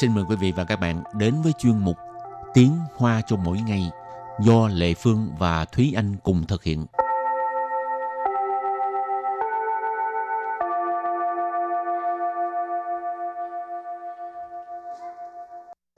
[0.00, 1.96] xin mời quý vị và các bạn đến với chuyên mục
[2.54, 3.90] Tiếng Hoa cho mỗi ngày
[4.40, 6.86] do Lệ Phương và Thúy Anh cùng thực hiện.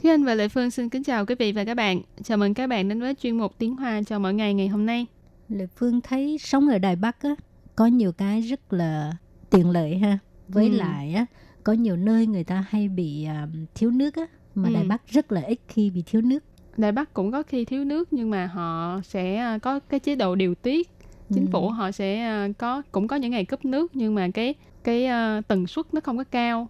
[0.02, 2.02] Thúy Anh và Lệ Phương xin kính chào quý vị và các bạn.
[2.24, 4.86] Chào mừng các bạn đến với chuyên mục Tiếng Hoa cho mỗi ngày ngày hôm
[4.86, 5.06] nay.
[5.48, 7.30] Lệ Phương thấy sống ở Đài Bắc á,
[7.76, 9.12] có nhiều cái rất là
[9.50, 10.18] tiện lợi ha.
[10.48, 10.76] Với ừ.
[10.76, 11.26] lại á,
[11.66, 14.74] có nhiều nơi người ta hay bị uh, thiếu nước á, mà ừ.
[14.74, 16.44] Đài Bắc rất là ít khi bị thiếu nước.
[16.76, 20.16] Đài Bắc cũng có khi thiếu nước nhưng mà họ sẽ à, có cái chế
[20.16, 20.90] độ điều tiết.
[21.34, 21.48] Chính ừ.
[21.52, 25.04] phủ họ sẽ à, có cũng có những ngày cấp nước nhưng mà cái cái
[25.38, 26.68] uh, tần suất nó không có cao.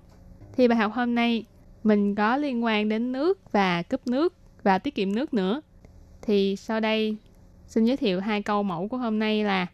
[0.56, 1.44] Thì bài học hôm nay
[1.84, 5.60] mình có liên quan đến nước và cấp nước và tiết kiệm nước nữa.
[6.22, 7.16] Thì sau đây
[7.66, 9.66] xin giới thiệu hai câu mẫu của hôm nay là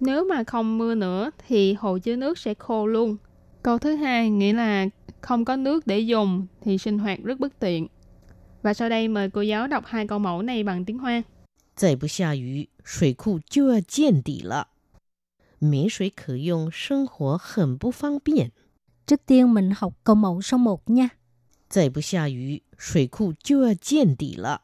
[0.00, 3.16] nếu mà không mưa nữa thì hồ chứa nước sẽ khô luôn.
[3.63, 4.85] Câu thứ hai nghĩa là
[5.21, 7.87] không có nước để dùng thì sinh hoạt rất bất tiện.
[8.61, 11.23] Và sau đây mời cô giáo đọc hai câu mẫu này bằng tiếng Hoa.
[11.75, 14.69] 再不下雨，水库就要见底了。
[15.59, 18.51] 没水可用，生活很不方便。
[19.05, 21.09] Trước tiên mình học câu mẫu số 1 nha.
[21.69, 24.61] 再不下雨，水库就要见底了。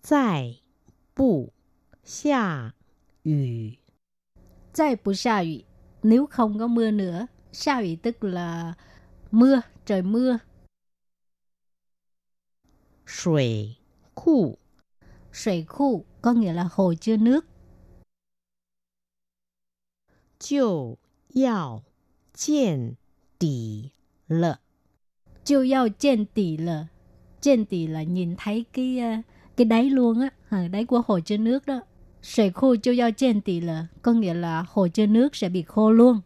[0.00, 0.56] 再
[1.14, 1.52] 不
[2.04, 2.74] 下
[3.22, 3.78] 雨，
[4.72, 5.64] 再不下雨,
[6.02, 7.26] nếu không có mưa nữa.
[7.51, 8.73] Sa 雨 tức là
[9.31, 10.37] mưa, trời mưa.
[13.07, 13.75] Sủy
[14.15, 14.57] khu
[15.33, 17.45] Sủy khu có nghĩa là hồ chứa nước.
[20.39, 20.95] Jiu
[21.35, 21.83] yào
[22.35, 22.91] jian
[23.39, 23.83] tỷ
[24.27, 24.55] lợ
[25.45, 26.85] Jiu yào jian tỷ lợ
[27.41, 29.09] Jian tỷ là nhìn thấy cái ờ,
[29.57, 30.19] cái đáy luôn
[30.49, 31.81] á, đáy của hồ chứa nước đó.
[32.21, 35.61] Sủy khu jiu yào jian tỷ lợ có nghĩa là hồ chứa nước sẽ bị
[35.61, 36.21] khô luôn.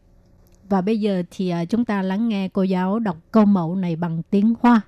[0.72, 3.96] Và bây giờ thì uh, chúng ta lắng nghe cô giáo đọc câu mẫu này
[3.96, 4.82] bằng tiếng Hoa.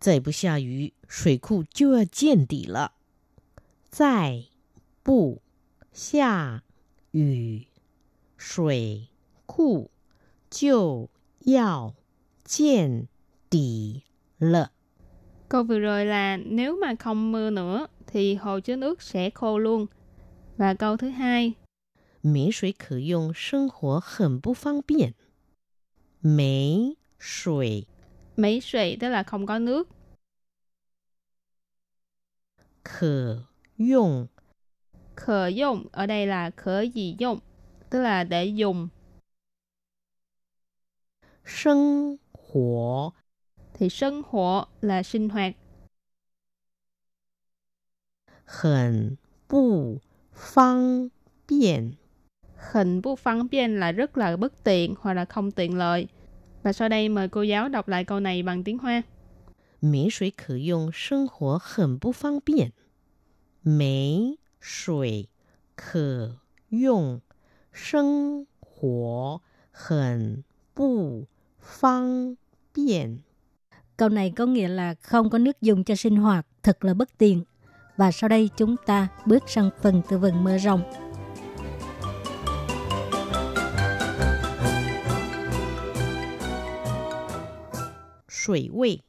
[0.00, 2.92] 再不下雨，水库就要见底了。
[3.90, 4.44] 再
[5.02, 5.42] 不
[5.92, 6.62] 下
[7.10, 7.66] 雨，
[8.36, 9.08] 水
[9.46, 9.90] 库
[10.48, 11.08] 就
[11.40, 11.94] 要
[12.44, 13.08] 见
[13.50, 14.02] 底
[14.38, 14.70] 了。
[15.48, 19.86] Câu vừa rồi là nếu mà không mưa nữa thì hồ chứa nước sẽ khô luôn.
[20.56, 21.54] Và câu thứ hai
[22.22, 25.14] 没水可用，生活很不方便。
[26.20, 27.86] 没水，
[28.34, 29.88] 没水 tức là không có nước.
[32.82, 33.46] 可
[33.76, 34.28] 用，
[35.14, 37.40] 可用 ở đây là 可以用,
[37.90, 38.88] tức là để dùng.
[41.44, 43.14] 生活
[43.74, 45.54] thì 生活 là sinh hoạt.
[48.44, 50.00] 很不
[50.32, 51.10] 方
[51.46, 51.96] 便
[52.71, 56.07] khỉnh bút phán biên là rất là bất tiện hoặc là không tiện lợi.
[56.63, 59.01] Và sau đây mời cô giáo đọc lại câu này bằng tiếng Hoa.
[59.81, 62.69] Mấy suy khử dùng sinh hoạt khẩn bút phán biện.
[63.63, 65.25] Mấy suy
[65.77, 66.29] khử
[66.71, 67.19] dùng
[67.73, 68.43] sinh
[68.81, 69.41] hoạt
[69.71, 70.41] khẩn
[70.75, 71.23] bút
[71.61, 72.35] phán
[72.75, 73.17] biện.
[73.97, 77.17] Câu này có nghĩa là không có nước dùng cho sinh hoạt, thật là bất
[77.17, 77.43] tiện.
[77.97, 81.02] Và sau đây chúng ta bước sang phần tư vựng mơ rộng.
[88.42, 89.00] 水位，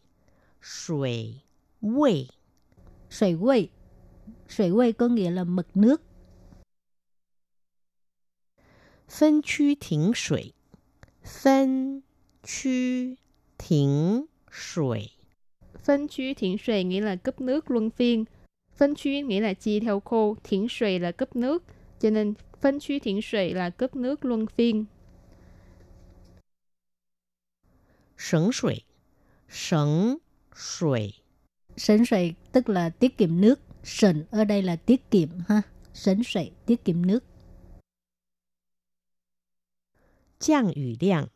[0.61, 1.41] 水
[1.81, 2.27] 位，
[3.09, 3.69] 水位，
[4.47, 6.01] 水位 có nghĩa là mực nước.
[9.07, 10.53] 分区停水，
[11.23, 12.03] 分
[12.43, 13.17] 区
[13.57, 15.11] 停水，
[15.83, 18.25] 分区停水 nghĩa là cấp nước luân phiên.
[18.77, 21.63] Phân区 nghĩa là chia theo khu, thiển suy là cấp nước.
[21.99, 24.85] Cho nên phân区thiển suy là cấp nước luân phiên.
[28.17, 28.85] 省水。
[29.53, 30.17] 省
[30.55, 31.13] 水
[31.77, 33.59] Sấn sợi tức là tiết kiệm nước.
[33.83, 35.61] Sần ở đây là tiết kiệm ha.
[35.93, 37.23] Sấn sợi tiết kiệm nước.
[40.39, 41.27] 降雨量，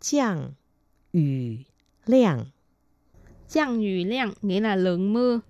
[0.00, 0.54] 降
[1.12, 1.64] 雨
[2.06, 2.46] 量，
[3.48, 5.40] 降雨量 nghĩa là lượng mưa.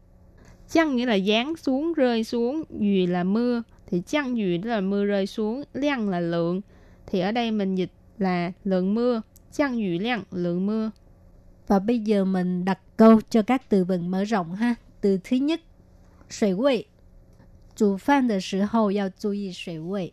[0.68, 3.62] Chăng nghĩa là giáng xuống, rơi xuống, dùy là mưa.
[3.86, 6.60] Thì chăng dùy là mưa rơi xuống,量là lượng.
[7.06, 9.22] Thì ở đây mình dịch là lượng mưa.
[9.52, 10.90] Chăng dùy lượng, lượng mưa.
[11.67, 14.75] Và bây giờ mình đặt câu cho các từ vựng mở rộng ha.
[15.01, 15.61] Từ thứ nhất,
[16.29, 16.85] sủy vị.
[17.75, 20.11] Chủ phan de shi hou yao chú ý sủy vị.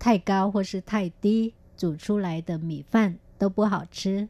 [0.00, 3.84] Thai cao hoặc là thai tí, chủ chú lại de mì phan, đều bố hảo
[3.92, 4.26] chứ.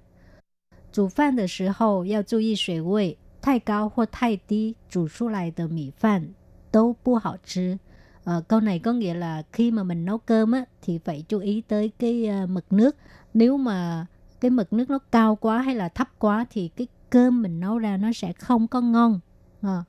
[0.93, 3.16] Chủ phan de shi hou yao chú ý sủy vị.
[3.43, 6.32] Thai cao hoặc thai tí, chủ chú lại de mì phan,
[6.72, 7.76] đều bố hảo chứ.
[8.25, 11.38] À, câu này có nghĩa là khi mà mình nấu cơm á, thì phải chú
[11.38, 12.96] ý tới cái uh, mực nước.
[13.34, 14.06] Nếu mà
[14.40, 17.79] cái mực nước nó cao quá hay là thấp quá thì cái cơm mình nấu
[17.79, 19.20] ra nó sẽ không có ngon.
[19.62, 19.85] À.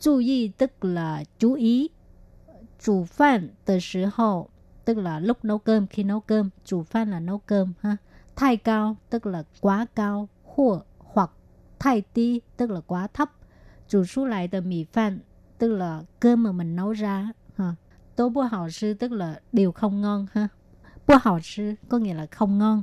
[0.00, 1.88] Chú ý tức là chú ý.
[2.80, 4.48] Chủ phan từ 时候
[4.84, 6.50] tức là lúc nấu cơm, khi nấu cơm.
[6.64, 7.72] Chủ phan là nấu cơm.
[7.80, 7.96] ha.
[8.36, 10.28] thay cao tức là quá cao.
[10.44, 11.30] Hoặc, hoặc
[11.78, 13.30] thay tí tức là quá thấp.
[13.88, 15.18] Chủ số lại từ mì phan
[15.58, 17.28] tức là cơm mà mình nấu ra.
[17.56, 17.74] Ha.
[18.16, 20.26] Tố bố hào sư tức là điều không ngon.
[20.32, 20.48] ha.
[21.06, 22.82] Bố hào sư có nghĩa là không ngon.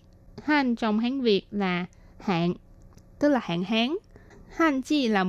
[0.43, 1.85] Han trong Hán Việt là
[2.19, 2.53] hạn,
[3.19, 3.95] tức là hạn hán.
[4.55, 5.25] Han chi là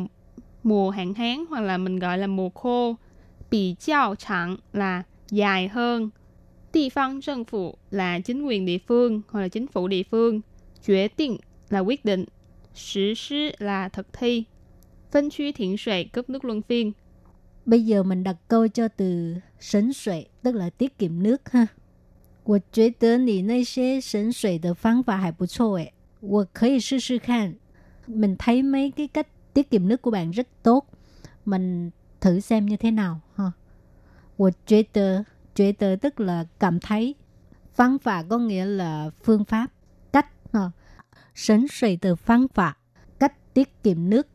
[0.62, 2.96] mùa hạn hán hoặc là mình gọi là mùa khô.
[3.50, 6.10] Bì chào chẳng là dài hơn.
[6.72, 10.40] Địa phương dân phủ là chính quyền địa phương hoặc là chính phủ địa phương.
[10.86, 11.36] Quyết định
[11.68, 12.24] là quyết định.
[12.74, 14.44] Sử sư là thực thi.
[15.10, 16.92] phân truy thiện suệ cấp nước luân phiên.
[17.66, 21.66] Bây giờ mình đặt câu cho từ sấn suệ, tức là tiết kiệm nước ha.
[22.43, 27.55] 我觉得你那些省水的方法还不错诶，我可以试试看。
[28.07, 30.85] Mình thấy mấy cái cách tiết kiệm nước của bạn rất tốt.
[31.45, 31.91] Mình
[32.21, 33.53] thử xem như thế nào ha.
[34.37, 37.15] 我觉得觉得 tức là cảm thấy.
[37.75, 39.67] Phương pháp có nghĩa là phương pháp,
[40.11, 40.71] cách ha.
[41.35, 42.77] Sấn suy từ phương pháp,
[43.19, 44.27] cách tiết kiệm nước.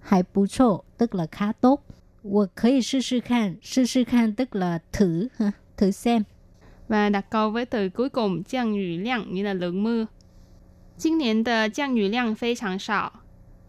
[0.00, 1.80] Hay bù chô, tức là khá tốt.
[2.22, 6.24] 我可以试试看，试试看 tức là thử ha, thử xem.
[6.88, 10.06] Và đặt câu với từ cuối cùng, 降雨量 nghĩa là lượng mưa.
[10.96, 13.12] 今年的降雨量非常少，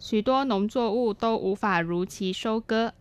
[0.00, 2.92] 许多农作物都无法如期收割。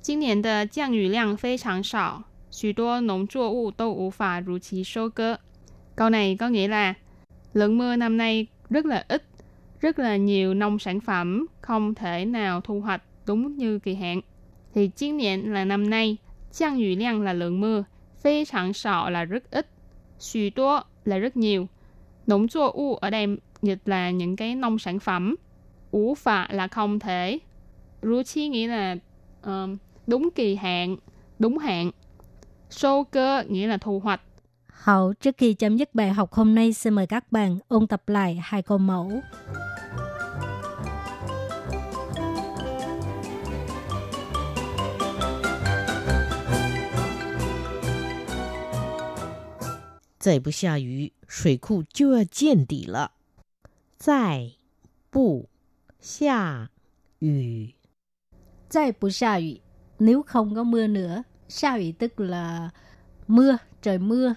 [0.00, 5.38] 今年的降雨量非常少，许多农作物都无法如期收割.
[5.96, 6.94] Câu này có nghĩa là
[7.52, 9.22] lượng mưa năm nay rất là ít,
[9.80, 14.20] rất là nhiều nông sản phẩm không thể nào thu hoạch đúng như kỳ hạn.
[14.74, 16.16] Thì chiến niệm là năm nay,
[16.52, 17.84] 降雨量 là lượng mưa,
[18.21, 19.67] Phi chẳng sọ là rất ít.
[20.19, 21.67] Xù tua là rất nhiều.
[22.27, 23.27] Nông chua u ở đây
[23.61, 25.35] dịch là những cái nông sản phẩm.
[25.91, 27.39] Ú phạ là không thể.
[28.01, 28.95] Rú chi nghĩa là
[29.43, 29.77] um,
[30.07, 30.97] đúng kỳ hạn,
[31.39, 31.91] đúng hạn.
[32.69, 34.21] Sô cơ nghĩa là thu hoạch.
[34.67, 38.09] Hậu, trước khi chấm dứt bài học hôm nay, xin mời các bạn ôn tập
[38.09, 39.11] lại hai câu mẫu.
[50.18, 53.12] 再不下雨，水库就要见底了。
[53.96, 54.52] 再
[55.10, 55.48] 不
[56.00, 56.70] 下
[57.18, 57.74] 雨，
[58.68, 59.60] 再不下雨,
[59.98, 61.24] nếu không có mưa nữa.
[61.48, 62.70] Sa雨 tức là
[63.26, 64.36] mưa, trời mưa.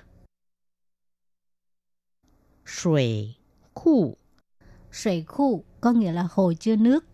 [2.65, 3.35] 水
[3.73, 4.17] 库
[4.91, 7.05] 水khu có nghĩa là hồ chứa nước.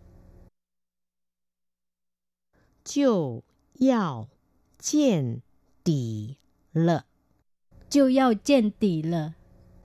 [7.89, 9.33] 就要见底了。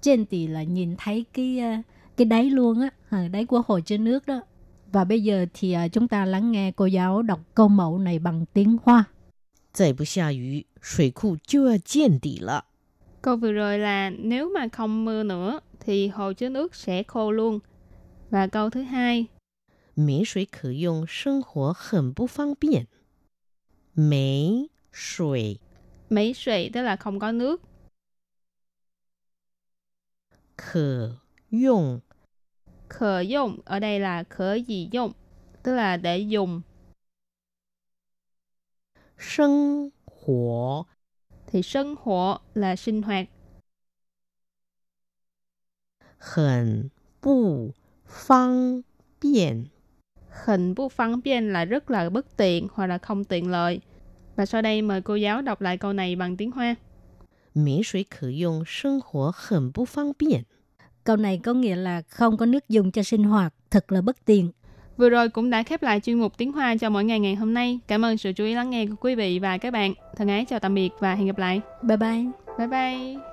[0.00, 1.71] Chiêu yao trên tỷ là trên tỷ là nhìn thấy cái ờ,
[2.16, 4.40] cái đáy luôn á, à, đáy của hồ chứa nước đó.
[4.93, 8.19] Và bây giờ thì ờ, chúng ta lắng nghe cô giáo đọc câu mẫu này
[8.19, 9.05] bằng tiếng Hoa.
[9.73, 12.64] 再不下雨，水库就要见底了。
[13.23, 17.31] Câu vừa rồi là nếu mà không mưa nữa thì hồ chứa nước sẽ khô
[17.31, 17.61] luôn.
[18.31, 19.26] Và câu thứ hai,
[19.95, 22.87] 没水可用，生活很不方便。
[23.95, 25.59] 没水
[26.11, 27.62] mấy sủy tức là không có nước.
[30.62, 31.12] khở
[31.51, 32.00] dụng.
[32.89, 35.12] Khở dụng ở đây là khở gì dùng,
[35.63, 36.62] tức là để dùng.
[39.18, 40.84] Sinh hỏa
[41.48, 43.27] thì sinh hỏa là sinh hoạt.
[46.18, 46.88] Hẳn
[47.22, 47.72] bù
[48.06, 48.82] phang
[49.22, 49.65] biện
[50.46, 53.82] Hình bù phang biện là rất là bất tiện hoặc là không tiện lợi.
[54.36, 56.75] Và sau đây mời cô giáo đọc lại câu này bằng tiếng Hoa
[57.55, 60.41] mỹ suy khử dùng sinh hoạt hẳn bú phong biển.
[61.03, 64.25] Câu này có nghĩa là không có nước dùng cho sinh hoạt, thật là bất
[64.25, 64.51] tiện.
[64.98, 67.53] Vừa rồi cũng đã khép lại chuyên mục tiếng Hoa cho mỗi ngày ngày hôm
[67.53, 67.79] nay.
[67.88, 69.93] Cảm ơn sự chú ý lắng nghe của quý vị và các bạn.
[70.17, 71.62] Thân ái chào tạm biệt và hẹn gặp lại.
[71.84, 72.25] Bye bye.
[72.58, 73.31] Bye bye.